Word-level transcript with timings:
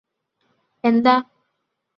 എന്താ 0.83 1.15